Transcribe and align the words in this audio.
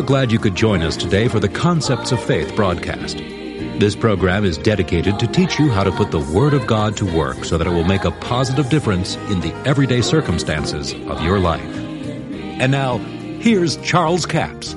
are 0.00 0.02
glad 0.02 0.32
you 0.32 0.38
could 0.38 0.54
join 0.54 0.80
us 0.80 0.96
today 0.96 1.28
for 1.28 1.40
the 1.40 1.48
Concepts 1.48 2.10
of 2.10 2.24
Faith 2.24 2.56
broadcast. 2.56 3.18
This 3.18 3.94
program 3.94 4.46
is 4.46 4.56
dedicated 4.56 5.18
to 5.18 5.26
teach 5.26 5.58
you 5.58 5.68
how 5.68 5.84
to 5.84 5.92
put 5.92 6.10
the 6.10 6.20
Word 6.20 6.54
of 6.54 6.66
God 6.66 6.96
to 6.96 7.04
work 7.04 7.44
so 7.44 7.58
that 7.58 7.66
it 7.66 7.70
will 7.70 7.84
make 7.84 8.06
a 8.06 8.10
positive 8.10 8.70
difference 8.70 9.16
in 9.28 9.40
the 9.40 9.52
everyday 9.66 10.00
circumstances 10.00 10.94
of 10.94 11.22
your 11.22 11.38
life. 11.38 11.60
And 11.60 12.72
now, 12.72 12.96
here's 13.40 13.76
Charles 13.78 14.24
Capps. 14.24 14.74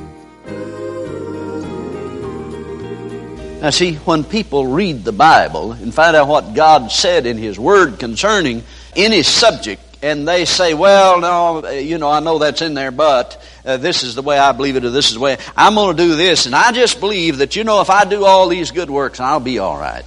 Now, 3.61 3.69
see, 3.69 3.95
when 3.95 4.25
people 4.25 4.67
read 4.67 5.05
the 5.05 5.13
Bible 5.13 5.71
and 5.71 5.93
find 5.93 6.17
out 6.17 6.27
what 6.27 6.53
God 6.53 6.91
said 6.91 7.25
in 7.25 7.37
His 7.37 7.57
Word 7.57 7.97
concerning 7.97 8.61
any 8.93 9.23
subject, 9.23 9.81
and 10.01 10.27
they 10.27 10.43
say, 10.43 10.73
well, 10.73 11.21
no, 11.21 11.69
you 11.69 11.97
know, 11.97 12.11
I 12.11 12.19
know 12.19 12.39
that's 12.39 12.61
in 12.61 12.73
there, 12.73 12.91
but 12.91 13.41
uh, 13.65 13.77
this 13.77 14.03
is 14.03 14.15
the 14.15 14.21
way 14.21 14.37
I 14.37 14.51
believe 14.51 14.75
it, 14.75 14.85
or 14.85 14.89
this 14.89 15.07
is 15.07 15.13
the 15.13 15.19
way 15.19 15.37
I'm 15.55 15.75
going 15.75 15.95
to 15.95 16.03
do 16.03 16.15
this, 16.15 16.45
and 16.45 16.55
I 16.55 16.71
just 16.71 16.99
believe 16.99 17.37
that, 17.37 17.55
you 17.55 17.63
know, 17.63 17.81
if 17.81 17.89
I 17.89 18.05
do 18.05 18.25
all 18.25 18.47
these 18.49 18.71
good 18.71 18.89
works, 18.89 19.19
I'll 19.19 19.39
be 19.39 19.59
all 19.59 19.77
right. 19.77 20.03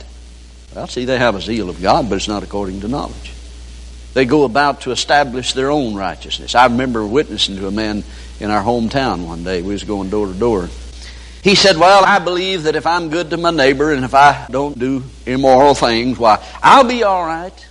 Well, 0.74 0.88
see, 0.88 1.06
they 1.06 1.19
have 1.19 1.34
a 1.34 1.41
zeal 1.41 1.70
of 1.70 1.80
God, 1.80 2.09
but 2.09 2.16
it's 2.16 2.29
not 2.29 2.42
according 2.42 2.80
to 2.80 2.88
knowledge. 2.88 3.32
They 4.12 4.24
go 4.24 4.45
about 4.45 4.82
to 4.82 4.92
establish 4.92 5.52
their 5.52 5.70
own 5.70 5.95
righteousness. 5.95 6.55
I 6.55 6.66
remember 6.66 7.06
witnessing 7.06 7.56
to 7.56 7.66
a 7.66 7.70
man 7.70 8.02
in 8.41 8.51
our 8.51 8.62
hometown 8.62 9.27
one 9.27 9.45
day. 9.45 9.62
We 9.62 9.73
was 9.73 9.84
going 9.84 10.10
door 10.10 10.27
to 10.27 10.34
door. 10.34 10.68
He 11.43 11.54
said, 11.54 11.77
Well, 11.77 12.04
I 12.04 12.18
believe 12.18 12.65
that 12.65 12.77
if 12.77 12.87
I'm 12.87 13.10
good 13.10 13.30
to 13.30 13.37
my 13.37 13.51
neighbor 13.51 13.93
and 13.93 14.04
if 14.04 14.15
I 14.15 14.46
don't 14.51 14.79
do 14.79 15.02
immoral 15.27 15.74
things, 15.74 16.18
why, 16.18 16.43
I'll 16.62 16.88
be 16.88 17.04
all 17.04 17.24
right. 17.24 17.66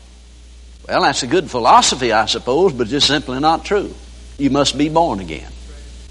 Well, 0.87 1.01
that's 1.01 1.23
a 1.23 1.27
good 1.27 1.49
philosophy, 1.49 2.11
I 2.11 2.25
suppose, 2.27 2.73
but 2.73 2.87
just 2.87 3.07
simply 3.07 3.39
not 3.39 3.65
true. 3.65 3.93
You 4.37 4.49
must 4.49 4.77
be 4.77 4.89
born 4.89 5.19
again. 5.19 5.51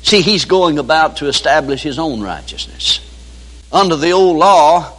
See, 0.05 0.20
he's 0.20 0.44
going 0.44 0.78
about 0.78 1.16
to 1.16 1.28
establish 1.28 1.83
his 1.83 1.98
own 1.98 2.20
righteousness. 2.20 3.00
Under 3.72 3.97
the 3.97 4.10
old 4.10 4.36
law, 4.36 4.92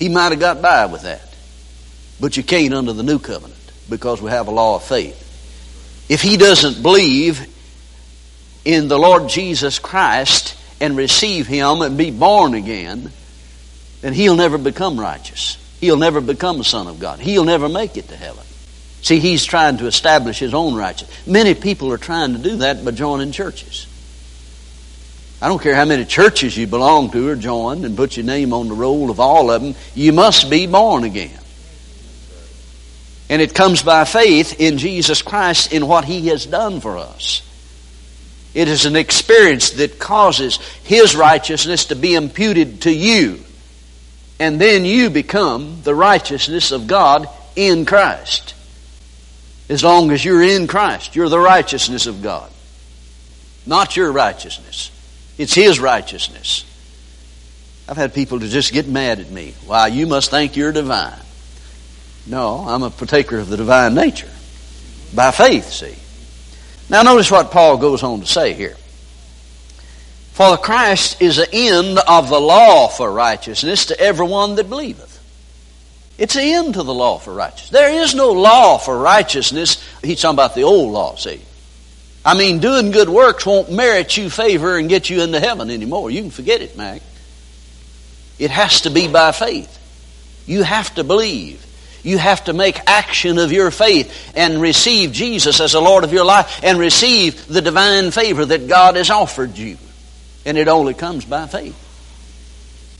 he 0.00 0.08
might 0.08 0.32
have 0.32 0.40
got 0.40 0.60
by 0.60 0.86
with 0.86 1.02
that. 1.02 1.22
But 2.20 2.36
you 2.36 2.42
can't 2.42 2.74
under 2.74 2.92
the 2.92 3.04
new 3.04 3.20
covenant 3.20 3.54
because 3.88 4.20
we 4.20 4.30
have 4.30 4.48
a 4.48 4.50
law 4.50 4.74
of 4.74 4.82
faith. 4.82 5.24
If 6.08 6.22
he 6.22 6.36
doesn't 6.36 6.82
believe 6.82 7.46
in 8.64 8.88
the 8.88 8.98
Lord 8.98 9.28
Jesus 9.28 9.78
Christ 9.78 10.56
and 10.80 10.96
receive 10.96 11.46
him 11.46 11.80
and 11.80 11.96
be 11.96 12.10
born 12.10 12.54
again, 12.54 13.12
then 14.00 14.12
he'll 14.12 14.34
never 14.34 14.58
become 14.58 14.98
righteous. 14.98 15.56
He'll 15.80 15.96
never 15.96 16.20
become 16.20 16.60
a 16.60 16.64
son 16.64 16.88
of 16.88 16.98
God. 16.98 17.20
He'll 17.20 17.44
never 17.44 17.68
make 17.68 17.96
it 17.96 18.08
to 18.08 18.16
heaven. 18.16 18.42
See, 19.02 19.20
he's 19.20 19.44
trying 19.44 19.78
to 19.78 19.86
establish 19.86 20.40
his 20.40 20.52
own 20.52 20.74
righteousness. 20.74 21.26
Many 21.28 21.54
people 21.54 21.92
are 21.92 21.98
trying 21.98 22.32
to 22.32 22.38
do 22.40 22.56
that 22.56 22.84
by 22.84 22.90
joining 22.90 23.30
churches. 23.30 23.86
I 25.40 25.48
don't 25.48 25.62
care 25.62 25.74
how 25.74 25.84
many 25.84 26.04
churches 26.04 26.56
you 26.56 26.66
belong 26.66 27.10
to 27.12 27.28
or 27.28 27.36
join 27.36 27.84
and 27.84 27.96
put 27.96 28.16
your 28.16 28.26
name 28.26 28.52
on 28.52 28.68
the 28.68 28.74
roll 28.74 29.10
of 29.10 29.20
all 29.20 29.50
of 29.50 29.62
them, 29.62 29.74
you 29.94 30.12
must 30.12 30.50
be 30.50 30.66
born 30.66 31.04
again. 31.04 31.38
And 33.30 33.40
it 33.40 33.54
comes 33.54 33.82
by 33.82 34.04
faith 34.04 34.60
in 34.60 34.78
Jesus 34.78 35.22
Christ 35.22 35.72
in 35.72 35.86
what 35.86 36.04
he 36.04 36.28
has 36.28 36.46
done 36.46 36.80
for 36.80 36.98
us. 36.98 37.42
It 38.54 38.66
is 38.66 38.86
an 38.86 38.96
experience 38.96 39.70
that 39.72 39.98
causes 39.98 40.56
his 40.82 41.14
righteousness 41.14 41.86
to 41.86 41.94
be 41.94 42.14
imputed 42.14 42.82
to 42.82 42.92
you. 42.92 43.40
And 44.40 44.60
then 44.60 44.84
you 44.84 45.10
become 45.10 45.82
the 45.82 45.94
righteousness 45.94 46.72
of 46.72 46.86
God 46.86 47.28
in 47.54 47.84
Christ. 47.84 48.54
As 49.68 49.84
long 49.84 50.10
as 50.10 50.24
you're 50.24 50.42
in 50.42 50.66
Christ, 50.66 51.14
you're 51.14 51.28
the 51.28 51.38
righteousness 51.38 52.06
of 52.06 52.22
God. 52.22 52.50
Not 53.66 53.96
your 53.96 54.10
righteousness. 54.10 54.90
It's 55.38 55.54
His 55.54 55.80
righteousness. 55.80 56.64
I've 57.88 57.96
had 57.96 58.12
people 58.12 58.40
to 58.40 58.48
just 58.48 58.72
get 58.72 58.86
mad 58.86 59.20
at 59.20 59.30
me. 59.30 59.54
Why, 59.64 59.86
you 59.86 60.06
must 60.06 60.30
think 60.30 60.56
you're 60.56 60.72
divine. 60.72 61.18
No, 62.26 62.58
I'm 62.68 62.82
a 62.82 62.90
partaker 62.90 63.38
of 63.38 63.48
the 63.48 63.56
divine 63.56 63.94
nature. 63.94 64.28
By 65.14 65.30
faith, 65.30 65.70
see. 65.70 65.94
Now 66.90 67.02
notice 67.02 67.30
what 67.30 67.50
Paul 67.50 67.78
goes 67.78 68.02
on 68.02 68.20
to 68.20 68.26
say 68.26 68.52
here. 68.52 68.76
For 70.32 70.56
Christ 70.56 71.20
is 71.22 71.36
the 71.36 71.48
end 71.52 71.98
of 72.06 72.28
the 72.28 72.40
law 72.40 72.88
for 72.88 73.10
righteousness 73.10 73.86
to 73.86 73.98
everyone 73.98 74.56
that 74.56 74.68
believeth. 74.68 75.08
It's 76.18 76.34
the 76.34 76.42
end 76.42 76.74
to 76.74 76.82
the 76.82 76.94
law 76.94 77.18
for 77.18 77.32
righteousness. 77.32 77.70
There 77.70 78.02
is 78.02 78.14
no 78.14 78.32
law 78.32 78.76
for 78.76 78.98
righteousness. 78.98 79.82
He's 80.02 80.20
talking 80.20 80.34
about 80.34 80.54
the 80.54 80.64
old 80.64 80.92
law, 80.92 81.16
see. 81.16 81.40
I 82.28 82.36
mean, 82.36 82.58
doing 82.58 82.90
good 82.90 83.08
works 83.08 83.46
won't 83.46 83.72
merit 83.72 84.16
you 84.16 84.28
favor 84.28 84.76
and 84.76 84.88
get 84.88 85.08
you 85.08 85.22
into 85.22 85.40
heaven 85.40 85.70
anymore. 85.70 86.10
You 86.10 86.20
can 86.20 86.30
forget 86.30 86.60
it, 86.60 86.76
Mac. 86.76 87.00
It 88.38 88.50
has 88.50 88.82
to 88.82 88.90
be 88.90 89.08
by 89.08 89.32
faith. 89.32 89.74
You 90.46 90.62
have 90.62 90.94
to 90.96 91.04
believe. 91.04 91.64
You 92.02 92.18
have 92.18 92.44
to 92.44 92.52
make 92.52 92.78
action 92.86 93.38
of 93.38 93.50
your 93.50 93.70
faith 93.70 94.32
and 94.36 94.60
receive 94.60 95.12
Jesus 95.12 95.58
as 95.60 95.72
the 95.72 95.80
Lord 95.80 96.04
of 96.04 96.12
your 96.12 96.24
life 96.24 96.60
and 96.62 96.78
receive 96.78 97.46
the 97.46 97.62
divine 97.62 98.10
favor 98.10 98.44
that 98.44 98.68
God 98.68 98.96
has 98.96 99.08
offered 99.08 99.56
you. 99.56 99.78
And 100.44 100.58
it 100.58 100.68
only 100.68 100.94
comes 100.94 101.24
by 101.24 101.46
faith. 101.46 101.76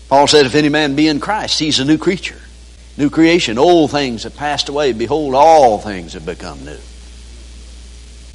Paul 0.09 0.27
said, 0.27 0.47
if 0.47 0.55
any 0.55 0.71
man 0.71 0.97
be 0.97 1.07
in 1.07 1.21
Christ, 1.21 1.59
he's 1.59 1.81
a 1.81 1.85
new 1.85 1.99
creature 1.99 2.41
new 2.99 3.09
creation. 3.09 3.59
Old 3.59 3.93
things 3.93 4.25
have 4.25 4.37
passed 4.37 4.69
away. 4.69 4.93
Behold, 4.93 5.35
all 5.35 5.79
things 5.79 6.15
have 6.15 6.27
become 6.27 6.65
new. 6.65 6.77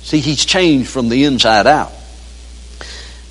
See, 0.04 0.20
he's 0.20 0.46
changed 0.46 0.90
from 0.90 1.10
the 1.10 1.24
inside 1.24 1.66
out. 1.66 1.92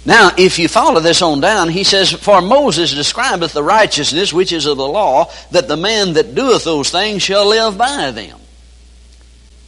Now, 0.05 0.33
if 0.37 0.59
you 0.59 0.67
follow 0.67 1.01
this 1.01 1.23
on 1.23 1.41
down, 1.41 1.69
he 1.69 1.85
says, 1.85 2.11
For 2.11 2.41
Moses 2.41 2.93
describeth 2.93 3.53
the 3.53 3.63
righteousness 3.63 4.33
which 4.33 4.53
is 4.53 4.67
of 4.67 4.77
the 4.77 4.87
law, 4.87 5.31
that 5.53 5.69
the 5.69 5.77
man 5.77 6.15
that 6.15 6.35
doeth 6.35 6.65
those 6.65 6.91
things 6.91 7.23
shall 7.23 7.47
live 7.47 7.79
by 7.79 8.11
them. 8.11 8.41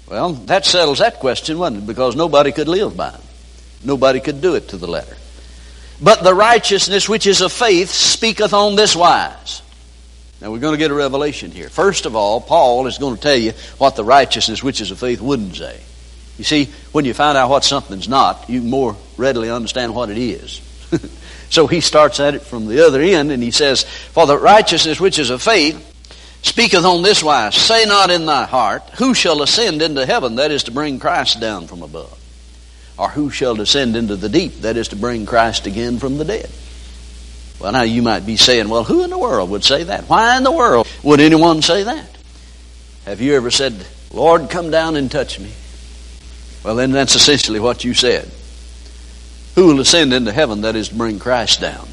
Well, 0.08 0.32
that 0.32 0.66
settles 0.66 0.98
that 0.98 1.20
question, 1.20 1.58
wasn't 1.58 1.84
it? 1.84 1.86
Because 1.86 2.16
nobody 2.16 2.52
could 2.52 2.68
live 2.68 2.96
by 2.96 3.10
them. 3.10 3.22
Nobody 3.84 4.20
could 4.20 4.40
do 4.40 4.54
it 4.54 4.68
to 4.70 4.76
the 4.76 4.88
letter. 4.88 5.16
But 6.02 6.24
the 6.24 6.34
righteousness 6.34 7.08
which 7.08 7.26
is 7.26 7.40
of 7.40 7.52
faith 7.52 7.90
speaketh 7.90 8.52
on 8.52 8.74
this 8.74 8.96
wise. 8.96 9.62
Now 10.40 10.50
we're 10.50 10.58
going 10.58 10.74
to 10.74 10.78
get 10.78 10.90
a 10.90 10.94
revelation 10.94 11.52
here. 11.52 11.68
First 11.68 12.06
of 12.06 12.16
all, 12.16 12.40
Paul 12.40 12.86
is 12.88 12.98
going 12.98 13.14
to 13.14 13.22
tell 13.22 13.36
you 13.36 13.52
what 13.78 13.94
the 13.94 14.04
righteousness 14.04 14.62
which 14.62 14.80
is 14.80 14.90
of 14.90 14.98
faith 14.98 15.20
wouldn't 15.20 15.54
say. 15.54 15.80
You 16.38 16.44
see, 16.44 16.68
when 16.92 17.04
you 17.04 17.14
find 17.14 17.38
out 17.38 17.50
what 17.50 17.64
something's 17.64 18.08
not, 18.08 18.48
you 18.48 18.60
more 18.60 18.96
readily 19.16 19.50
understand 19.50 19.94
what 19.94 20.10
it 20.10 20.18
is. 20.18 20.60
so 21.50 21.66
he 21.66 21.80
starts 21.80 22.18
at 22.18 22.34
it 22.34 22.42
from 22.42 22.66
the 22.66 22.86
other 22.86 23.00
end 23.00 23.30
and 23.30 23.42
he 23.42 23.52
says, 23.52 23.84
For 23.84 24.26
the 24.26 24.38
righteousness 24.38 25.00
which 25.00 25.18
is 25.18 25.30
of 25.30 25.42
faith 25.42 25.92
speaketh 26.42 26.84
on 26.84 27.02
this 27.02 27.22
wise, 27.22 27.54
Say 27.54 27.84
not 27.84 28.10
in 28.10 28.26
thy 28.26 28.46
heart, 28.46 28.82
Who 28.98 29.14
shall 29.14 29.42
ascend 29.42 29.80
into 29.80 30.04
heaven? 30.04 30.36
That 30.36 30.50
is 30.50 30.64
to 30.64 30.72
bring 30.72 30.98
Christ 30.98 31.40
down 31.40 31.68
from 31.68 31.82
above. 31.82 32.18
Or 32.96 33.08
who 33.08 33.30
shall 33.30 33.54
descend 33.54 33.96
into 33.96 34.16
the 34.16 34.28
deep? 34.28 34.60
That 34.60 34.76
is 34.76 34.88
to 34.88 34.96
bring 34.96 35.26
Christ 35.26 35.66
again 35.66 35.98
from 35.98 36.16
the 36.16 36.24
dead. 36.24 36.50
Well, 37.60 37.72
now 37.72 37.82
you 37.82 38.02
might 38.02 38.26
be 38.26 38.36
saying, 38.36 38.68
well, 38.68 38.84
who 38.84 39.04
in 39.04 39.10
the 39.10 39.18
world 39.18 39.50
would 39.50 39.64
say 39.64 39.84
that? 39.84 40.04
Why 40.04 40.36
in 40.36 40.44
the 40.44 40.52
world 40.52 40.88
would 41.02 41.20
anyone 41.20 41.62
say 41.62 41.84
that? 41.84 42.10
Have 43.04 43.20
you 43.20 43.34
ever 43.34 43.50
said, 43.50 43.74
Lord, 44.12 44.50
come 44.50 44.70
down 44.70 44.96
and 44.96 45.10
touch 45.10 45.38
me? 45.38 45.50
Well, 46.64 46.76
then 46.76 46.92
that's 46.92 47.14
essentially 47.14 47.60
what 47.60 47.84
you 47.84 47.92
said. 47.94 48.30
Who 49.54 49.68
will 49.68 49.80
ascend 49.80 50.12
into 50.12 50.32
heaven? 50.32 50.62
That 50.62 50.74
is 50.74 50.88
to 50.88 50.94
bring 50.94 51.18
Christ 51.18 51.60
down 51.60 51.86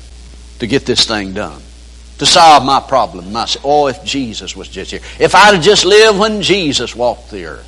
to 0.59 0.68
get 0.68 0.86
this 0.86 1.06
thing 1.06 1.34
done. 1.34 1.62
To 2.20 2.26
solve 2.26 2.64
my 2.64 2.80
problem. 2.80 3.34
My, 3.34 3.48
oh, 3.64 3.88
if 3.88 4.04
Jesus 4.04 4.56
was 4.56 4.70
just 4.70 4.92
here. 4.92 5.02
If 5.20 5.36
I'd 5.36 5.56
have 5.56 5.64
just 5.64 5.86
lived 5.86 6.20
when 6.20 6.42
Jesus 6.42 6.96
walked 6.96 7.32
the 7.32 7.46
earth. 7.46 7.68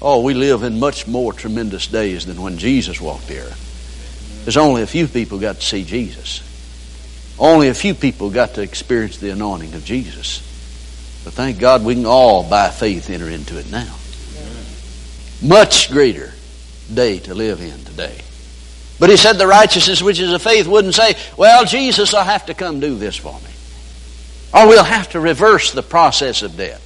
Oh, 0.00 0.22
we 0.22 0.34
live 0.34 0.62
in 0.62 0.78
much 0.78 1.06
more 1.06 1.32
tremendous 1.32 1.86
days 1.86 2.26
than 2.26 2.40
when 2.40 2.58
Jesus 2.58 3.00
walked 3.00 3.28
the 3.28 3.40
earth. 3.40 3.64
There's 4.44 4.56
only 4.56 4.82
a 4.82 4.86
few 4.86 5.06
people 5.06 5.38
got 5.38 5.56
to 5.56 5.66
see 5.66 5.84
Jesus. 5.84 6.42
Only 7.38 7.68
a 7.68 7.74
few 7.74 7.94
people 7.94 8.30
got 8.30 8.54
to 8.54 8.62
experience 8.62 9.18
the 9.18 9.30
anointing 9.30 9.74
of 9.74 9.84
Jesus. 9.84 10.40
But 11.24 11.34
thank 11.34 11.58
God 11.58 11.84
we 11.84 11.94
can 11.94 12.06
all, 12.06 12.48
by 12.48 12.70
faith, 12.70 13.10
enter 13.10 13.28
into 13.28 13.58
it 13.58 13.70
now. 13.70 13.94
Much 15.42 15.90
greater 15.90 16.32
day 16.92 17.18
to 17.20 17.34
live 17.34 17.60
in 17.60 17.84
today. 17.84 18.18
But 18.98 19.10
he 19.10 19.16
said 19.16 19.34
the 19.34 19.46
righteousness 19.46 20.02
which 20.02 20.18
is 20.18 20.32
of 20.32 20.42
faith 20.42 20.66
wouldn't 20.66 20.94
say, 20.94 21.14
well, 21.36 21.64
Jesus 21.64 22.12
will 22.12 22.24
have 22.24 22.46
to 22.46 22.54
come 22.54 22.80
do 22.80 22.96
this 22.96 23.16
for 23.16 23.34
me. 23.34 23.50
Or 24.52 24.66
we'll 24.66 24.82
have 24.82 25.10
to 25.10 25.20
reverse 25.20 25.72
the 25.72 25.82
process 25.82 26.42
of 26.42 26.56
death. 26.56 26.84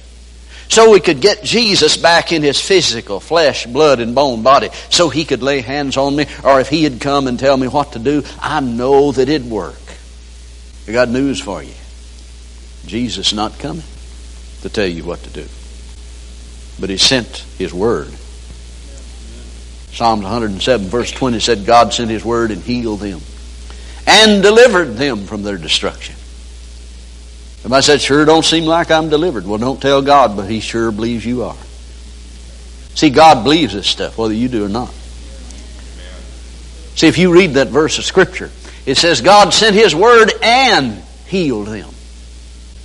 So 0.69 0.91
we 0.91 0.99
could 0.99 1.21
get 1.21 1.43
Jesus 1.43 1.97
back 1.97 2.31
in 2.31 2.43
his 2.43 2.59
physical 2.59 3.19
flesh, 3.19 3.65
blood, 3.65 3.99
and 3.99 4.15
bone 4.15 4.43
body 4.43 4.69
so 4.89 5.09
he 5.09 5.25
could 5.25 5.43
lay 5.43 5.61
hands 5.61 5.97
on 5.97 6.15
me. 6.15 6.25
Or 6.43 6.59
if 6.59 6.69
he 6.69 6.83
had 6.83 7.01
come 7.01 7.27
and 7.27 7.39
tell 7.39 7.57
me 7.57 7.67
what 7.67 7.93
to 7.93 7.99
do, 7.99 8.23
I 8.39 8.59
know 8.59 9.11
that 9.11 9.29
it'd 9.29 9.49
work. 9.49 9.75
I 10.87 10.91
got 10.91 11.09
news 11.09 11.39
for 11.39 11.63
you. 11.63 11.73
Jesus 12.85 13.33
not 13.33 13.57
coming 13.59 13.83
to 14.61 14.69
tell 14.69 14.87
you 14.87 15.03
what 15.03 15.23
to 15.23 15.29
do. 15.29 15.45
But 16.79 16.89
he 16.89 16.97
sent 16.97 17.45
his 17.57 17.73
word. 17.73 18.11
Psalms 19.93 20.23
107 20.23 20.87
verse 20.87 21.11
20 21.11 21.39
said 21.39 21.65
God 21.65 21.93
sent 21.93 22.09
his 22.09 22.25
word 22.25 22.51
and 22.51 22.61
healed 22.61 22.99
them 22.99 23.21
and 24.07 24.41
delivered 24.41 24.95
them 24.95 25.25
from 25.25 25.43
their 25.43 25.57
destruction. 25.57 26.15
Somebody 27.61 27.83
said, 27.83 28.01
sure 28.01 28.25
don't 28.25 28.43
seem 28.43 28.65
like 28.65 28.91
I'm 28.91 29.09
delivered. 29.09 29.45
Well, 29.45 29.59
don't 29.59 29.81
tell 29.81 30.01
God, 30.01 30.35
but 30.35 30.49
he 30.49 30.59
sure 30.59 30.91
believes 30.91 31.25
you 31.25 31.43
are. 31.43 31.55
See, 32.95 33.09
God 33.09 33.43
believes 33.43 33.73
this 33.73 33.87
stuff, 33.87 34.17
whether 34.17 34.33
you 34.33 34.49
do 34.49 34.65
or 34.65 34.69
not. 34.69 34.93
See, 36.95 37.07
if 37.07 37.17
you 37.17 37.33
read 37.33 37.51
that 37.51 37.69
verse 37.69 37.97
of 37.97 38.05
Scripture, 38.05 38.51
it 38.85 38.97
says 38.97 39.21
God 39.21 39.53
sent 39.53 39.75
His 39.75 39.95
Word 39.95 40.31
and 40.41 41.01
healed 41.27 41.67
them. 41.67 41.89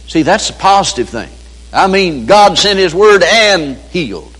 See, 0.06 0.22
that's 0.22 0.48
a 0.50 0.54
positive 0.54 1.08
thing. 1.08 1.28
I 1.72 1.88
mean, 1.88 2.26
God 2.26 2.56
sent 2.56 2.78
His 2.78 2.94
Word 2.94 3.22
and 3.22 3.76
healed. 3.90 4.34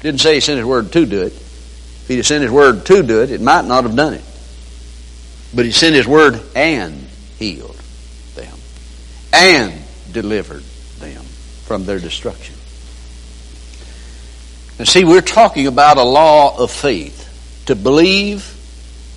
Didn't 0.00 0.20
say 0.20 0.34
He 0.34 0.40
sent 0.40 0.58
His 0.58 0.66
Word 0.66 0.90
to 0.92 1.06
do 1.06 1.22
it. 1.22 1.34
Have 2.16 2.26
sent 2.26 2.42
His 2.42 2.50
Word 2.50 2.86
to 2.86 3.02
do 3.02 3.22
it, 3.22 3.30
it 3.30 3.40
might 3.40 3.64
not 3.64 3.84
have 3.84 3.96
done 3.96 4.14
it. 4.14 4.24
But 5.54 5.64
He 5.64 5.72
sent 5.72 5.94
His 5.94 6.06
Word 6.06 6.40
and 6.54 7.06
healed 7.38 7.76
them. 8.34 8.58
And 9.32 9.72
delivered 10.12 10.62
them 10.98 11.22
from 11.64 11.84
their 11.84 11.98
destruction. 11.98 12.56
And 14.78 14.88
see, 14.88 15.04
we're 15.04 15.20
talking 15.20 15.66
about 15.66 15.98
a 15.98 16.02
law 16.02 16.56
of 16.56 16.70
faith. 16.70 17.18
To 17.66 17.76
believe 17.76 18.56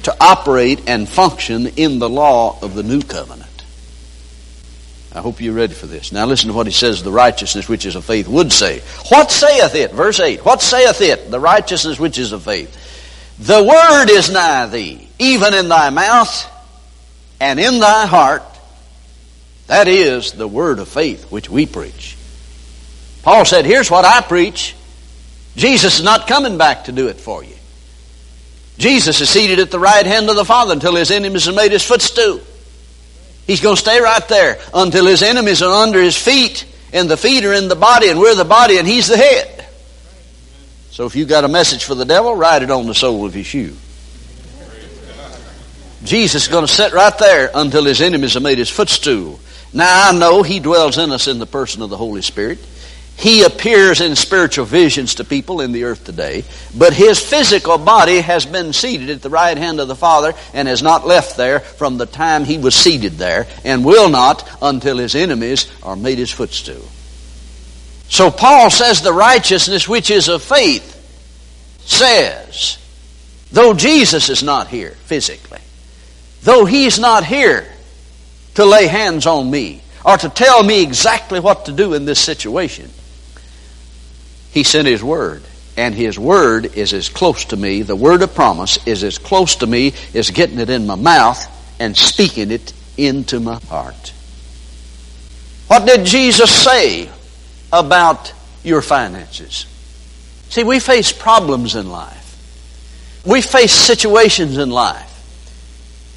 to 0.04 0.16
operate 0.20 0.84
and 0.88 1.08
function 1.08 1.68
in 1.68 2.00
the 2.00 2.10
law 2.10 2.60
of 2.62 2.76
the 2.76 2.84
new 2.84 3.02
covenant. 3.02 3.50
I 5.16 5.22
hope 5.22 5.42
you're 5.42 5.54
ready 5.54 5.74
for 5.74 5.86
this. 5.86 6.12
Now 6.12 6.26
listen 6.26 6.50
to 6.50 6.54
what 6.54 6.66
he 6.66 6.74
says 6.74 7.04
the 7.04 7.12
righteousness 7.12 7.70
which 7.70 7.86
is 7.86 7.96
of 7.96 8.04
faith 8.04 8.28
would 8.28 8.52
say. 8.52 8.82
What 9.10 9.32
saith 9.32 9.76
it? 9.76 9.92
Verse 9.92 10.20
8. 10.20 10.44
What 10.44 10.62
saith 10.62 11.02
it? 11.02 11.30
The 11.30 11.40
righteousness 11.40 12.00
which 12.00 12.18
is 12.18 12.32
of 12.32 12.44
faith. 12.44 12.80
The 13.40 13.64
word 13.64 14.10
is 14.10 14.32
nigh 14.32 14.68
thee, 14.68 15.08
even 15.20 15.54
in 15.54 15.70
thy 15.70 15.90
mouth 15.90 16.50
and 17.40 17.60
in 17.60 17.80
thy 17.80 18.06
heart. 18.06 18.44
That 19.68 19.88
is 19.88 20.34
the 20.34 20.48
word 20.48 20.80
of 20.80 20.88
faith 20.88 21.32
which 21.32 21.50
we 21.50 21.66
preach. 21.66 22.18
Paul 23.24 23.46
said, 23.46 23.66
Here's 23.66 23.90
what 23.90 24.06
I 24.06 24.22
preach. 24.22 24.76
Jesus 25.56 26.00
is 26.00 26.04
not 26.04 26.28
coming 26.28 26.58
back 26.58 26.86
to 26.86 26.92
do 26.92 27.08
it 27.08 27.18
for 27.18 27.44
you. 27.44 27.56
Jesus 28.78 29.22
is 29.22 29.30
seated 29.30 29.60
at 29.60 29.72
the 29.72 29.80
right 29.80 30.06
hand 30.06 30.30
of 30.30 30.36
the 30.36 30.46
Father 30.46 30.74
until 30.74 30.96
his 30.96 31.12
enemies 31.12 31.46
have 31.46 31.56
made 31.56 31.72
his 31.72 31.86
footstool. 31.86 32.42
He's 33.46 33.62
going 33.62 33.76
to 33.76 33.82
stay 33.82 34.00
right 34.00 34.28
there 34.28 34.60
until 34.74 35.06
his 35.06 35.22
enemies 35.22 35.62
are 35.62 35.84
under 35.84 36.02
his 36.02 36.18
feet, 36.18 36.66
and 36.92 37.10
the 37.10 37.18
feet 37.18 37.46
are 37.46 37.54
in 37.54 37.68
the 37.68 37.76
body, 37.76 38.10
and 38.10 38.20
we're 38.20 38.36
the 38.36 38.46
body, 38.46 38.78
and 38.78 38.88
he's 38.88 39.08
the 39.08 39.18
head. 39.18 39.53
So 40.94 41.08
if 41.08 41.16
you 41.16 41.26
got 41.26 41.44
a 41.44 41.48
message 41.48 41.86
for 41.86 41.96
the 41.96 42.06
devil, 42.06 42.36
write 42.36 42.62
it 42.62 42.70
on 42.70 42.86
the 42.86 42.94
sole 42.94 43.26
of 43.26 43.36
your 43.36 43.44
shoe. 43.44 43.76
Jesus 46.04 46.44
is 46.44 46.48
going 46.48 46.68
to 46.68 46.72
sit 46.72 46.94
right 46.94 47.18
there 47.18 47.50
until 47.56 47.86
his 47.86 48.00
enemies 48.00 48.36
have 48.36 48.44
made 48.44 48.60
his 48.60 48.70
footstool. 48.70 49.40
Now 49.74 50.10
I 50.10 50.12
know 50.16 50.44
he 50.44 50.60
dwells 50.60 51.00
in 51.00 51.12
us 51.12 51.28
in 51.28 51.40
the 51.40 51.48
person 51.48 51.82
of 51.82 51.90
the 51.90 51.98
Holy 51.98 52.22
Spirit. 52.22 52.60
He 53.18 53.42
appears 53.42 54.02
in 54.02 54.16
spiritual 54.16 54.66
visions 54.66 55.16
to 55.16 55.24
people 55.24 55.62
in 55.62 55.72
the 55.72 55.86
earth 55.86 56.04
today, 56.04 56.44
but 56.78 56.94
his 56.94 57.20
physical 57.20 57.80
body 57.80 58.20
has 58.20 58.46
been 58.46 58.72
seated 58.72 59.10
at 59.10 59.24
the 59.24 59.32
right 59.32 59.58
hand 59.58 59.80
of 59.80 59.88
the 59.88 59.96
Father 59.96 60.36
and 60.54 60.68
has 60.68 60.84
not 60.84 61.08
left 61.08 61.38
there 61.38 61.62
from 61.62 61.98
the 61.98 62.06
time 62.06 62.46
he 62.46 62.60
was 62.60 62.76
seated 62.76 63.14
there 63.14 63.48
and 63.66 63.84
will 63.84 64.10
not 64.10 64.48
until 64.62 65.00
his 65.00 65.16
enemies 65.16 65.72
are 65.82 65.96
made 65.96 66.20
his 66.20 66.30
footstool. 66.30 66.88
So 68.14 68.30
Paul 68.30 68.70
says 68.70 69.02
the 69.02 69.12
righteousness 69.12 69.90
which 69.90 70.12
is 70.12 70.28
of 70.28 70.44
faith 70.44 70.92
says, 71.84 72.78
though 73.52 73.74
Jesus 73.74 74.30
is 74.30 74.44
not 74.44 74.68
here 74.68 74.92
physically, 74.92 75.58
though 76.44 76.66
he's 76.66 77.00
not 77.00 77.26
here 77.26 77.66
to 78.54 78.66
lay 78.66 78.86
hands 78.86 79.26
on 79.26 79.50
me 79.50 79.82
or 80.06 80.16
to 80.16 80.30
tell 80.30 80.62
me 80.62 80.84
exactly 80.84 81.40
what 81.40 81.66
to 81.66 81.72
do 81.72 81.96
in 81.96 82.06
this 82.06 82.20
situation, 82.20 82.92
he 84.52 84.62
sent 84.62 84.88
His 84.88 85.04
Word. 85.04 85.42
And 85.76 85.96
His 85.96 86.20
Word 86.20 86.78
is 86.78 86.94
as 86.94 87.10
close 87.10 87.46
to 87.46 87.58
me, 87.58 87.82
the 87.82 87.96
Word 87.96 88.22
of 88.22 88.36
promise 88.36 88.78
is 88.86 89.04
as 89.04 89.18
close 89.18 89.56
to 89.56 89.66
me 89.66 89.92
as 90.14 90.30
getting 90.30 90.60
it 90.60 90.70
in 90.70 90.86
my 90.86 90.94
mouth 90.94 91.44
and 91.80 91.98
speaking 91.98 92.52
it 92.52 92.74
into 92.96 93.40
my 93.40 93.60
heart. 93.70 94.14
What 95.66 95.88
did 95.88 96.06
Jesus 96.06 96.52
say 96.52 97.10
about 97.74 98.32
your 98.64 98.82
finances? 98.82 99.66
See, 100.50 100.64
we 100.64 100.80
face 100.80 101.12
problems 101.12 101.76
in 101.76 101.90
life. 101.90 102.20
We 103.26 103.42
face 103.42 103.74
situations 103.74 104.58
in 104.58 104.70
life. 104.70 105.10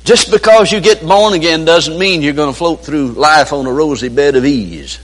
Just 0.04 0.30
because 0.30 0.70
you 0.70 0.80
get 0.80 1.04
born 1.04 1.34
again 1.34 1.64
doesn't 1.64 1.98
mean 1.98 2.22
you're 2.22 2.32
going 2.34 2.52
to 2.52 2.56
float 2.56 2.84
through 2.84 3.12
life 3.12 3.52
on 3.52 3.66
a 3.66 3.72
rosy 3.72 4.08
bed 4.08 4.36
of 4.36 4.44
ease. 4.44 5.00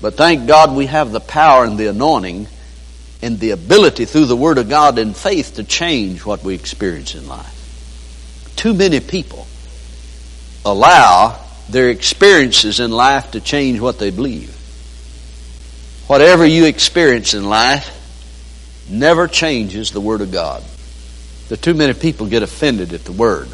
But 0.00 0.14
thank 0.14 0.46
God 0.46 0.76
we 0.76 0.86
have 0.86 1.10
the 1.10 1.20
power 1.20 1.64
and 1.64 1.78
the 1.78 1.88
anointing 1.88 2.46
and 3.22 3.40
the 3.40 3.50
ability 3.50 4.04
through 4.04 4.26
the 4.26 4.36
Word 4.36 4.58
of 4.58 4.68
God 4.68 4.98
and 4.98 5.16
faith 5.16 5.54
to 5.54 5.64
change 5.64 6.24
what 6.24 6.44
we 6.44 6.54
experience 6.54 7.14
in 7.14 7.26
life. 7.26 8.52
Too 8.56 8.74
many 8.74 9.00
people 9.00 9.46
allow 10.64 11.40
their 11.68 11.88
experiences 11.90 12.80
in 12.80 12.90
life 12.90 13.32
to 13.32 13.40
change 13.40 13.80
what 13.80 13.98
they 13.98 14.10
believe. 14.10 14.55
Whatever 16.06 16.46
you 16.46 16.66
experience 16.66 17.34
in 17.34 17.48
life 17.48 17.92
never 18.88 19.26
changes 19.26 19.90
the 19.90 20.00
Word 20.00 20.20
of 20.20 20.30
God. 20.30 20.62
The 21.48 21.56
too 21.56 21.74
many 21.74 21.94
people 21.94 22.26
get 22.26 22.42
offended 22.42 22.92
at 22.92 23.04
the 23.04 23.12
Word. 23.12 23.48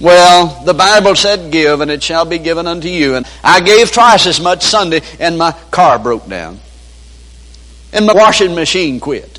Well, 0.00 0.64
the 0.64 0.74
Bible 0.74 1.14
said, 1.14 1.50
Give, 1.50 1.80
and 1.80 1.90
it 1.90 2.02
shall 2.02 2.24
be 2.24 2.38
given 2.38 2.66
unto 2.66 2.88
you. 2.88 3.14
And 3.14 3.26
I 3.42 3.60
gave 3.60 3.92
twice 3.92 4.26
as 4.26 4.40
much 4.40 4.62
Sunday, 4.62 5.00
and 5.18 5.38
my 5.38 5.52
car 5.70 5.98
broke 5.98 6.28
down. 6.28 6.60
And 7.92 8.06
my 8.06 8.12
washing 8.12 8.54
machine 8.54 9.00
quit. 9.00 9.38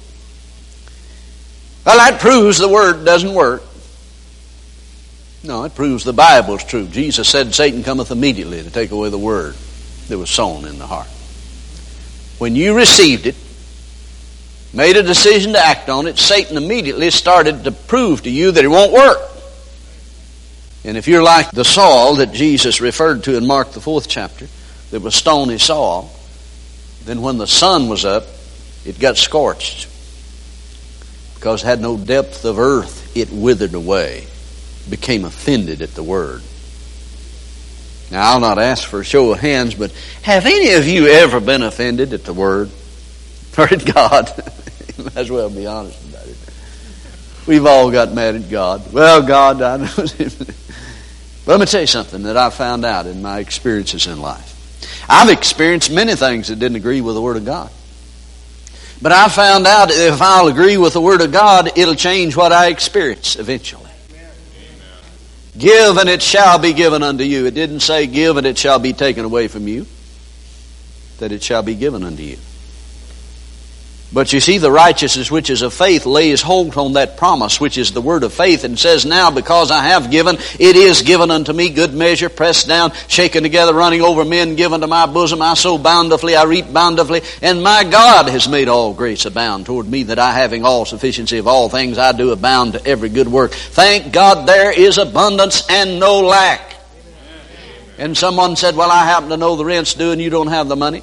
Well, 1.85 1.97
that 1.97 2.19
proves 2.19 2.57
the 2.57 2.69
Word 2.69 3.05
doesn't 3.05 3.33
work. 3.33 3.63
No, 5.43 5.63
it 5.65 5.75
proves 5.75 6.03
the 6.03 6.13
Bible's 6.13 6.63
true. 6.63 6.87
Jesus 6.87 7.29
said, 7.29 7.53
Satan 7.53 7.83
cometh 7.83 8.11
immediately 8.11 8.63
to 8.63 8.71
take 8.71 8.91
away 8.91 9.09
the 9.09 9.17
Word 9.17 9.55
that 10.07 10.17
was 10.17 10.29
sown 10.29 10.65
in 10.65 10.79
the 10.79 10.87
heart. 10.87 11.07
When 12.37 12.55
you 12.55 12.75
received 12.75 13.25
it, 13.25 13.35
made 14.73 14.95
a 14.95 15.03
decision 15.03 15.53
to 15.53 15.59
act 15.59 15.89
on 15.89 16.07
it, 16.07 16.17
Satan 16.17 16.57
immediately 16.57 17.09
started 17.09 17.63
to 17.63 17.71
prove 17.71 18.23
to 18.23 18.29
you 18.29 18.51
that 18.51 18.63
it 18.63 18.67
won't 18.67 18.93
work. 18.93 19.19
And 20.83 20.97
if 20.97 21.07
you're 21.07 21.23
like 21.23 21.51
the 21.51 21.65
soil 21.65 22.15
that 22.15 22.31
Jesus 22.31 22.79
referred 22.79 23.23
to 23.23 23.35
in 23.35 23.45
Mark 23.45 23.71
the 23.71 23.81
fourth 23.81 24.07
chapter, 24.07 24.47
that 24.91 25.01
was 25.01 25.15
stony 25.15 25.57
soil, 25.57 26.09
then 27.05 27.21
when 27.21 27.37
the 27.37 27.47
sun 27.47 27.89
was 27.89 28.05
up, 28.05 28.23
it 28.85 28.99
got 28.99 29.17
scorched. 29.17 29.89
Because 31.35 31.63
it 31.63 31.67
had 31.67 31.81
no 31.81 31.97
depth 31.97 32.45
of 32.45 32.57
earth, 32.59 33.15
it 33.17 33.31
withered 33.31 33.73
away, 33.73 34.27
became 34.89 35.25
offended 35.25 35.81
at 35.81 35.93
the 35.95 36.03
word. 36.03 36.41
Now, 38.09 38.31
I'll 38.31 38.39
not 38.39 38.57
ask 38.57 38.87
for 38.87 39.01
a 39.01 39.05
show 39.05 39.31
of 39.31 39.39
hands, 39.39 39.75
but 39.75 39.91
have 40.21 40.45
any 40.45 40.73
of 40.73 40.87
you 40.87 41.07
ever 41.07 41.39
been 41.39 41.61
offended 41.61 42.13
at 42.13 42.23
the 42.23 42.33
word? 42.33 42.71
Or 43.57 43.63
at 43.63 43.91
God? 43.91 44.31
might 44.99 45.17
as 45.17 45.31
well 45.31 45.49
be 45.49 45.65
honest 45.65 45.99
about 46.09 46.27
it. 46.27 46.37
We've 47.47 47.65
all 47.65 47.89
got 47.89 48.13
mad 48.13 48.35
at 48.35 48.51
God. 48.51 48.93
Well, 48.93 49.25
God, 49.25 49.63
I 49.63 49.77
know. 49.77 49.87
But 51.47 51.53
let 51.53 51.59
me 51.61 51.65
tell 51.65 51.79
you 51.79 51.87
something 51.87 52.23
that 52.23 52.35
I 52.35 52.49
found 52.49 52.83
out 52.83 53.05
in 53.05 53.21
my 53.21 53.39
experiences 53.39 54.05
in 54.05 54.19
life. 54.19 55.05
I've 55.07 55.29
experienced 55.29 55.89
many 55.89 56.13
things 56.13 56.49
that 56.49 56.59
didn't 56.59 56.75
agree 56.75 56.99
with 56.99 57.15
the 57.15 57.21
Word 57.21 57.37
of 57.37 57.45
God. 57.45 57.71
But 59.01 59.13
I 59.13 59.29
found 59.29 59.65
out 59.65 59.89
if 59.89 60.21
I'll 60.21 60.47
agree 60.47 60.75
with 60.75 60.91
the 60.91 60.99
Word 60.99 61.21
of 61.21 61.31
God, 61.31 61.71
it'll 61.77 61.95
change 61.95 62.35
what 62.35 62.51
I 62.51 62.67
experience 62.67 63.37
eventually. 63.37 63.86
Give 65.57 65.97
and 65.97 66.09
it 66.09 66.21
shall 66.21 66.59
be 66.59 66.73
given 66.73 67.03
unto 67.03 67.23
you. 67.23 67.45
It 67.45 67.53
didn't 67.53 67.79
say 67.79 68.05
give 68.05 68.37
and 68.37 68.45
it 68.45 68.57
shall 68.57 68.79
be 68.79 68.93
taken 68.93 69.25
away 69.25 69.47
from 69.47 69.67
you. 69.67 69.87
That 71.19 71.31
it 71.31 71.41
shall 71.41 71.63
be 71.63 71.73
given 71.73 72.03
unto 72.03 72.21
you. 72.21 72.37
But 74.11 74.31
you 74.31 74.39
see, 74.39 74.57
the 74.57 74.71
righteousness 74.71 75.29
which 75.29 75.49
is 75.49 75.61
of 75.61 75.73
faith 75.73 76.05
lays 76.05 76.41
hold 76.41 76.77
on 76.77 76.93
that 76.93 77.17
promise, 77.17 77.59
which 77.59 77.77
is 77.77 77.91
the 77.91 78.01
word 78.01 78.23
of 78.23 78.31
faith, 78.31 78.63
and 78.63 78.79
says, 78.79 79.05
Now 79.05 79.31
because 79.31 79.69
I 79.69 79.83
have 79.83 80.09
given, 80.09 80.37
it 80.59 80.77
is 80.77 81.01
given 81.01 81.29
unto 81.29 81.51
me 81.51 81.69
good 81.69 81.93
measure, 81.93 82.29
pressed 82.29 82.69
down, 82.69 82.93
shaken 83.09 83.43
together, 83.43 83.73
running 83.73 84.01
over 84.01 84.23
men, 84.23 84.55
given 84.55 84.79
to 84.79 84.87
my 84.87 85.07
bosom. 85.07 85.41
I 85.41 85.55
sow 85.55 85.77
bountifully, 85.77 86.37
I 86.37 86.45
reap 86.45 86.71
bountifully, 86.71 87.21
and 87.41 87.61
my 87.61 87.83
God 87.83 88.29
has 88.29 88.47
made 88.47 88.69
all 88.69 88.93
grace 88.93 89.25
abound 89.25 89.65
toward 89.65 89.87
me, 89.87 90.03
that 90.03 90.19
I 90.19 90.31
having 90.31 90.63
all 90.63 90.85
sufficiency 90.85 91.37
of 91.37 91.47
all 91.47 91.67
things, 91.67 91.97
I 91.97 92.13
do 92.13 92.31
abound 92.31 92.73
to 92.73 92.85
every 92.87 93.09
good 93.09 93.27
work. 93.27 93.51
Thank 93.51 94.13
God 94.13 94.47
there 94.47 94.71
is 94.71 94.97
abundance 94.97 95.69
and 95.69 95.99
no 95.99 96.21
lack. 96.21 96.75
And 97.97 98.17
someone 98.17 98.55
said, 98.55 98.77
Well, 98.77 98.91
I 98.91 99.05
happen 99.05 99.29
to 99.29 99.37
know 99.37 99.57
the 99.57 99.65
rent's 99.65 99.95
due 99.95 100.11
and 100.11 100.21
you 100.21 100.29
don't 100.29 100.47
have 100.47 100.69
the 100.69 100.75
money. 100.77 101.01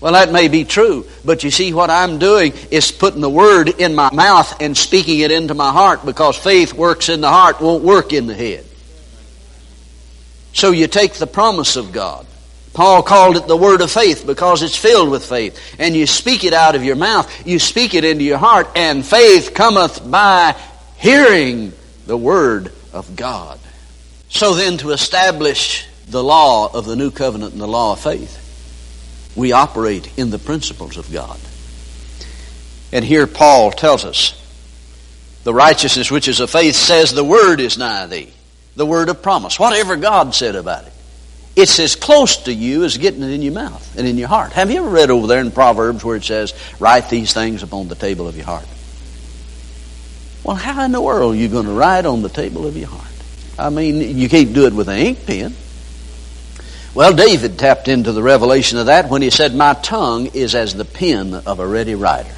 Well, 0.00 0.12
that 0.12 0.30
may 0.30 0.46
be 0.46 0.64
true, 0.64 1.06
but 1.24 1.42
you 1.42 1.50
see, 1.50 1.72
what 1.72 1.90
I'm 1.90 2.18
doing 2.18 2.52
is 2.70 2.92
putting 2.92 3.20
the 3.20 3.28
word 3.28 3.68
in 3.68 3.96
my 3.96 4.12
mouth 4.14 4.60
and 4.60 4.76
speaking 4.76 5.18
it 5.20 5.32
into 5.32 5.54
my 5.54 5.72
heart 5.72 6.06
because 6.06 6.36
faith 6.36 6.72
works 6.72 7.08
in 7.08 7.20
the 7.20 7.28
heart, 7.28 7.60
won't 7.60 7.82
work 7.82 8.12
in 8.12 8.28
the 8.28 8.34
head. 8.34 8.64
So 10.52 10.70
you 10.70 10.86
take 10.86 11.14
the 11.14 11.26
promise 11.26 11.76
of 11.76 11.90
God. 11.90 12.26
Paul 12.74 13.02
called 13.02 13.36
it 13.36 13.48
the 13.48 13.56
word 13.56 13.80
of 13.80 13.90
faith 13.90 14.24
because 14.24 14.62
it's 14.62 14.76
filled 14.76 15.10
with 15.10 15.24
faith. 15.24 15.58
And 15.80 15.96
you 15.96 16.06
speak 16.06 16.44
it 16.44 16.52
out 16.52 16.76
of 16.76 16.84
your 16.84 16.94
mouth, 16.94 17.46
you 17.46 17.58
speak 17.58 17.94
it 17.94 18.04
into 18.04 18.22
your 18.22 18.38
heart, 18.38 18.68
and 18.76 19.04
faith 19.04 19.52
cometh 19.52 20.08
by 20.08 20.54
hearing 20.96 21.72
the 22.06 22.16
word 22.16 22.72
of 22.92 23.16
God. 23.16 23.58
So 24.28 24.54
then, 24.54 24.76
to 24.78 24.90
establish 24.90 25.86
the 26.06 26.22
law 26.22 26.70
of 26.72 26.84
the 26.84 26.94
new 26.94 27.10
covenant 27.10 27.52
and 27.52 27.60
the 27.60 27.66
law 27.66 27.94
of 27.94 28.00
faith, 28.00 28.47
we 29.38 29.52
operate 29.52 30.18
in 30.18 30.30
the 30.30 30.38
principles 30.38 30.96
of 30.96 31.10
God. 31.12 31.38
And 32.92 33.04
here 33.04 33.26
Paul 33.26 33.70
tells 33.70 34.04
us 34.04 34.34
the 35.44 35.54
righteousness 35.54 36.10
which 36.10 36.28
is 36.28 36.40
of 36.40 36.50
faith 36.50 36.74
says 36.74 37.12
the 37.12 37.24
word 37.24 37.60
is 37.60 37.78
nigh 37.78 38.06
thee, 38.06 38.32
the 38.76 38.84
word 38.84 39.08
of 39.08 39.22
promise, 39.22 39.58
whatever 39.58 39.96
God 39.96 40.34
said 40.34 40.56
about 40.56 40.86
it. 40.86 40.92
It's 41.56 41.78
as 41.80 41.96
close 41.96 42.36
to 42.44 42.52
you 42.52 42.84
as 42.84 42.98
getting 42.98 43.22
it 43.22 43.30
in 43.30 43.42
your 43.42 43.52
mouth 43.54 43.98
and 43.98 44.06
in 44.06 44.16
your 44.16 44.28
heart. 44.28 44.52
Have 44.52 44.70
you 44.70 44.78
ever 44.78 44.88
read 44.88 45.10
over 45.10 45.26
there 45.26 45.40
in 45.40 45.50
Proverbs 45.50 46.04
where 46.04 46.16
it 46.16 46.24
says, 46.24 46.54
Write 46.78 47.10
these 47.10 47.32
things 47.32 47.62
upon 47.62 47.88
the 47.88 47.96
table 47.96 48.28
of 48.28 48.36
your 48.36 48.46
heart? 48.46 48.66
Well, 50.44 50.56
how 50.56 50.84
in 50.84 50.92
the 50.92 51.00
world 51.00 51.34
are 51.34 51.38
you 51.38 51.48
going 51.48 51.66
to 51.66 51.72
write 51.72 52.06
on 52.06 52.22
the 52.22 52.28
table 52.28 52.66
of 52.66 52.76
your 52.76 52.88
heart? 52.88 53.04
I 53.58 53.70
mean, 53.70 54.16
you 54.16 54.28
can't 54.28 54.52
do 54.52 54.66
it 54.66 54.72
with 54.72 54.88
an 54.88 54.98
ink 54.98 55.26
pen. 55.26 55.54
Well, 56.94 57.14
David 57.14 57.58
tapped 57.58 57.88
into 57.88 58.12
the 58.12 58.22
revelation 58.22 58.78
of 58.78 58.86
that 58.86 59.08
when 59.08 59.22
he 59.22 59.30
said, 59.30 59.54
My 59.54 59.74
tongue 59.74 60.26
is 60.26 60.54
as 60.54 60.74
the 60.74 60.84
pen 60.84 61.34
of 61.34 61.60
a 61.60 61.66
ready 61.66 61.94
writer. 61.94 62.34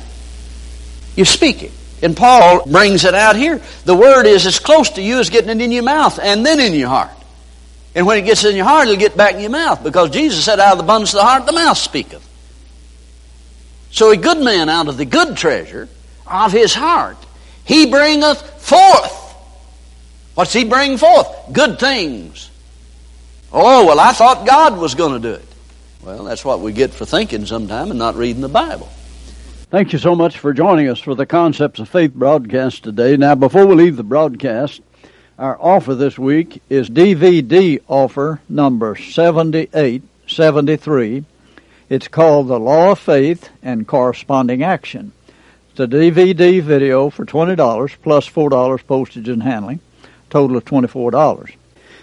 You're 1.17 1.27
speaking. 1.27 1.73
And 2.03 2.17
Paul 2.17 2.65
brings 2.67 3.05
it 3.05 3.15
out 3.15 3.37
here. 3.37 3.61
The 3.85 3.95
word 3.95 4.27
is 4.27 4.47
as 4.47 4.59
close 4.59 4.91
to 4.91 5.03
you 5.03 5.19
as 5.19 5.31
getting 5.31 5.51
it 5.51 5.63
in 5.63 5.71
your 5.71 5.83
mouth 5.83 6.19
and 6.19 6.45
then 6.45 6.59
in 6.59 6.75
your 6.75 6.89
heart. 6.89 7.11
And 7.95 8.07
when 8.07 8.19
it 8.19 8.23
gets 8.23 8.45
in 8.45 8.57
your 8.57 8.65
heart, 8.65 8.89
it'll 8.89 8.99
get 8.99 9.17
back 9.17 9.35
in 9.35 9.41
your 9.41 9.51
mouth 9.51 9.83
because 9.83 10.11
Jesus 10.11 10.45
said, 10.45 10.61
Out 10.61 10.73
of 10.73 10.79
the 10.79 10.85
abundance 10.85 11.13
of 11.13 11.19
the 11.19 11.25
heart, 11.25 11.47
the 11.47 11.53
mouth 11.53 11.77
speaketh. 11.77 12.27
So 13.91 14.11
a 14.11 14.17
good 14.17 14.39
man 14.39 14.69
out 14.69 14.89
of 14.89 14.97
the 14.97 15.05
good 15.05 15.37
treasure 15.37 15.89
of 16.27 16.53
his 16.53 16.73
heart, 16.75 17.17
he 17.65 17.87
bringeth 17.87 18.41
forth. 18.63 19.17
What's 20.35 20.53
he 20.53 20.65
bring 20.65 20.97
forth? 20.97 21.27
Good 21.53 21.79
things. 21.79 22.51
Oh, 23.53 23.85
well, 23.85 23.99
I 23.99 24.13
thought 24.13 24.47
God 24.47 24.79
was 24.79 24.95
going 24.95 25.21
to 25.21 25.29
do 25.29 25.35
it. 25.35 25.45
Well, 26.03 26.23
that's 26.25 26.45
what 26.45 26.61
we 26.61 26.73
get 26.73 26.93
for 26.93 27.05
thinking 27.05 27.47
sometime 27.47 27.91
and 27.91 27.99
not 27.99 28.15
reading 28.15 28.43
the 28.43 28.49
Bible. 28.49 28.89
Thank 29.71 29.93
you 29.93 29.99
so 29.99 30.15
much 30.15 30.39
for 30.39 30.53
joining 30.53 30.87
us 30.89 31.01
for 31.01 31.17
the 31.17 31.27
Concepts 31.27 31.81
of 31.81 31.89
Faith 31.89 32.15
broadcast 32.15 32.85
today. 32.85 33.17
Now, 33.17 33.35
before 33.35 33.67
we 33.67 33.75
leave 33.75 33.97
the 33.97 34.05
broadcast, 34.05 34.81
our 35.39 35.61
offer 35.61 35.95
this 35.95 36.19
week 36.19 36.63
is 36.69 36.89
DVD 36.89 37.81
offer 37.89 38.41
number 38.49 38.97
7873. 38.97 41.25
It's 41.89 42.09
called 42.09 42.49
The 42.49 42.61
Law 42.61 42.93
of 42.93 43.01
Faith 43.01 43.51
and 43.63 43.87
Corresponding 43.87 44.63
Action. 44.63 45.13
It's 45.73 45.81
a 45.81 45.87
DVD 45.87 46.63
video 46.63 47.11
for 47.11 47.27
$20 47.27 47.97
plus 48.03 48.29
$4 48.29 48.87
postage 48.87 49.29
and 49.29 49.43
handling, 49.43 49.81
total 50.31 50.57
of 50.57 50.65
$24. 50.65 51.53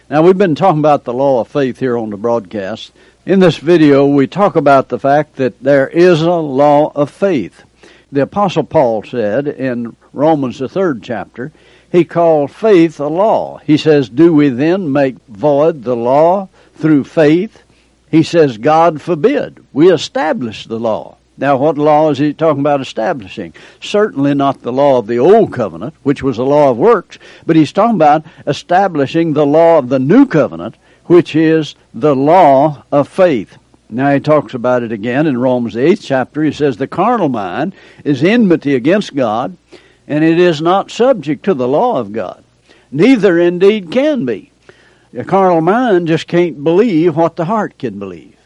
Now, 0.09 0.21
we've 0.21 0.37
been 0.37 0.55
talking 0.55 0.79
about 0.79 1.03
the 1.03 1.13
law 1.13 1.41
of 1.41 1.49
faith 1.49 1.79
here 1.79 1.97
on 1.97 2.11
the 2.11 2.17
broadcast. 2.17 2.93
In 3.25 3.41
this 3.41 3.57
video, 3.57 4.05
we 4.05 4.25
talk 4.25 4.55
about 4.55 4.87
the 4.87 4.99
fact 4.99 5.35
that 5.35 5.61
there 5.61 5.89
is 5.89 6.21
a 6.21 6.31
law 6.31 6.93
of 6.95 7.11
faith. 7.11 7.63
The 8.09 8.21
Apostle 8.21 8.63
Paul 8.63 9.03
said 9.03 9.49
in 9.49 9.97
Romans, 10.13 10.59
the 10.59 10.69
third 10.69 11.03
chapter, 11.03 11.51
he 11.91 12.05
called 12.05 12.51
faith 12.51 13.01
a 13.01 13.07
law. 13.07 13.57
He 13.57 13.75
says, 13.75 14.07
Do 14.07 14.33
we 14.33 14.47
then 14.47 14.93
make 14.93 15.17
void 15.27 15.83
the 15.83 15.97
law 15.97 16.47
through 16.75 17.03
faith? 17.03 17.61
He 18.09 18.23
says, 18.23 18.57
God 18.57 19.01
forbid. 19.01 19.61
We 19.73 19.91
establish 19.91 20.67
the 20.67 20.79
law. 20.79 21.16
Now, 21.37 21.57
what 21.57 21.77
law 21.77 22.09
is 22.09 22.17
he 22.17 22.33
talking 22.33 22.61
about 22.61 22.81
establishing? 22.81 23.53
Certainly 23.79 24.33
not 24.33 24.63
the 24.63 24.73
law 24.73 24.97
of 24.97 25.05
the 25.05 25.19
Old 25.19 25.53
Covenant, 25.53 25.93
which 26.01 26.23
was 26.23 26.39
a 26.39 26.43
law 26.43 26.71
of 26.71 26.77
works, 26.77 27.19
but 27.45 27.55
he's 27.55 27.71
talking 27.71 27.95
about 27.95 28.25
establishing 28.47 29.33
the 29.33 29.45
law 29.45 29.77
of 29.77 29.89
the 29.89 29.99
New 29.99 30.25
Covenant, 30.25 30.75
which 31.05 31.35
is 31.35 31.75
the 31.93 32.15
law 32.15 32.83
of 32.91 33.07
faith. 33.07 33.57
Now 33.89 34.13
he 34.13 34.19
talks 34.19 34.53
about 34.53 34.83
it 34.83 34.91
again 34.91 35.27
in 35.27 35.37
Romans 35.37 35.75
the 35.75 35.85
eighth 35.85 36.03
chapter. 36.03 36.43
He 36.43 36.51
says 36.51 36.77
the 36.77 36.87
carnal 36.87 37.29
mind 37.29 37.73
is 38.03 38.23
enmity 38.23 38.75
against 38.75 39.15
God, 39.15 39.55
and 40.07 40.23
it 40.23 40.39
is 40.39 40.61
not 40.61 40.91
subject 40.91 41.45
to 41.45 41.53
the 41.53 41.67
law 41.67 41.99
of 41.99 42.11
God. 42.11 42.43
Neither 42.91 43.39
indeed 43.39 43.91
can 43.91 44.25
be. 44.25 44.51
The 45.13 45.23
carnal 45.23 45.61
mind 45.61 46.07
just 46.07 46.27
can't 46.27 46.63
believe 46.63 47.15
what 47.15 47.35
the 47.35 47.45
heart 47.45 47.77
can 47.77 47.99
believe. 47.99 48.36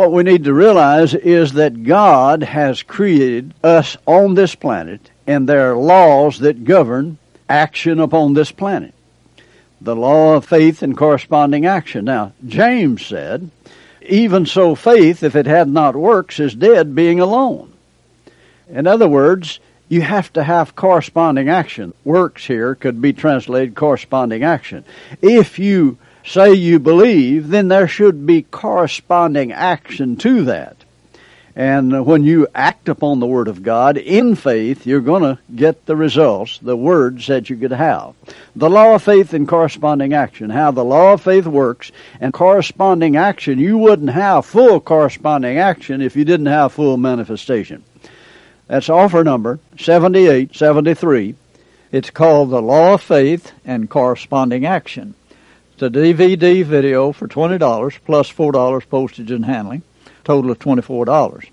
What 0.00 0.12
we 0.12 0.22
need 0.22 0.44
to 0.44 0.54
realize 0.54 1.12
is 1.12 1.52
that 1.52 1.84
God 1.84 2.42
has 2.42 2.82
created 2.82 3.52
us 3.62 3.98
on 4.06 4.32
this 4.32 4.54
planet, 4.54 5.10
and 5.26 5.46
there 5.46 5.72
are 5.72 5.76
laws 5.76 6.38
that 6.38 6.64
govern 6.64 7.18
action 7.50 8.00
upon 8.00 8.32
this 8.32 8.50
planet. 8.50 8.94
The 9.78 9.94
law 9.94 10.36
of 10.36 10.46
faith 10.46 10.80
and 10.82 10.96
corresponding 10.96 11.66
action. 11.66 12.06
Now, 12.06 12.32
James 12.46 13.04
said, 13.04 13.50
Even 14.00 14.46
so, 14.46 14.74
faith, 14.74 15.22
if 15.22 15.36
it 15.36 15.44
had 15.44 15.68
not 15.68 15.94
works, 15.94 16.40
is 16.40 16.54
dead, 16.54 16.94
being 16.94 17.20
alone. 17.20 17.70
In 18.70 18.86
other 18.86 19.06
words, 19.06 19.60
you 19.90 20.00
have 20.00 20.32
to 20.32 20.42
have 20.42 20.74
corresponding 20.74 21.50
action. 21.50 21.92
Works 22.04 22.46
here 22.46 22.74
could 22.74 23.02
be 23.02 23.12
translated 23.12 23.74
corresponding 23.74 24.44
action. 24.44 24.82
If 25.20 25.58
you 25.58 25.98
say 26.24 26.52
you 26.52 26.78
believe, 26.78 27.48
then 27.48 27.68
there 27.68 27.88
should 27.88 28.26
be 28.26 28.42
corresponding 28.42 29.52
action 29.52 30.16
to 30.16 30.44
that. 30.44 30.76
And 31.56 32.06
when 32.06 32.22
you 32.22 32.46
act 32.54 32.88
upon 32.88 33.18
the 33.18 33.26
Word 33.26 33.48
of 33.48 33.62
God 33.62 33.96
in 33.96 34.36
faith, 34.36 34.86
you're 34.86 35.00
going 35.00 35.22
to 35.22 35.38
get 35.54 35.84
the 35.84 35.96
results, 35.96 36.58
the 36.58 36.76
words 36.76 37.26
that 37.26 37.50
you 37.50 37.56
could 37.56 37.72
have. 37.72 38.14
The 38.54 38.70
law 38.70 38.94
of 38.94 39.02
faith 39.02 39.34
and 39.34 39.48
corresponding 39.48 40.14
action. 40.14 40.50
How 40.50 40.70
the 40.70 40.84
law 40.84 41.14
of 41.14 41.22
faith 41.22 41.46
works 41.46 41.90
and 42.20 42.32
corresponding 42.32 43.16
action. 43.16 43.58
You 43.58 43.76
wouldn't 43.78 44.10
have 44.10 44.46
full 44.46 44.80
corresponding 44.80 45.58
action 45.58 46.00
if 46.00 46.14
you 46.16 46.24
didn't 46.24 46.46
have 46.46 46.72
full 46.72 46.96
manifestation. 46.96 47.82
That's 48.68 48.88
offer 48.88 49.24
number 49.24 49.58
7873. 49.76 51.34
It's 51.90 52.10
called 52.10 52.50
The 52.50 52.62
Law 52.62 52.94
of 52.94 53.02
Faith 53.02 53.50
and 53.64 53.90
Corresponding 53.90 54.64
Action. 54.64 55.14
It's 55.82 55.96
a 55.96 55.98
DVD 55.98 56.62
video 56.62 57.10
for 57.10 57.26
$20 57.26 58.00
plus 58.04 58.30
$4 58.30 58.88
postage 58.90 59.30
and 59.30 59.46
handling, 59.46 59.80
total 60.24 60.50
of 60.50 60.58
$24. 60.58 61.48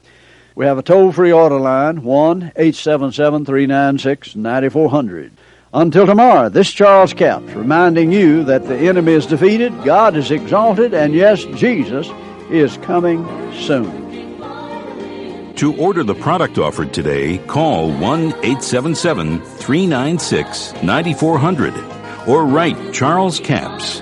We 0.53 0.65
have 0.65 0.77
a 0.77 0.84
toll 0.84 1.13
free 1.13 1.31
order 1.31 1.57
line 1.57 2.03
1 2.03 2.51
877 2.57 3.46
396 3.46 4.36
9400. 4.36 5.31
Until 5.74 6.05
tomorrow, 6.05 6.50
this 6.50 6.69
Charles 6.69 7.13
Capps 7.13 7.53
reminding 7.53 8.12
you 8.12 8.43
that 8.43 8.67
the 8.67 8.75
enemy 8.75 9.13
is 9.13 9.25
defeated, 9.25 9.72
God 9.86 10.17
is 10.17 10.29
exalted, 10.29 10.93
and 10.93 11.13
yes, 11.13 11.46
Jesus 11.55 12.10
is 12.51 12.75
coming 12.79 13.25
soon. 13.53 14.36
To 15.55 15.74
order 15.77 16.03
the 16.03 16.15
product 16.15 16.57
offered 16.57 16.93
today, 16.93 17.38
call 17.48 17.93
1 17.93 18.01
877 18.43 19.39
396 19.39 20.74
9400 20.84 21.74
or 22.27 22.46
write 22.46 22.93
Charles 22.93 23.39
Capps, 23.39 24.01